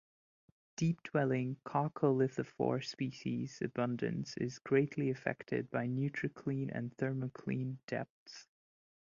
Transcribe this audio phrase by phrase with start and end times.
[0.77, 8.47] Deep-dwelling coccolithophore species abundance is greatly affected by nutricline and thermocline depths.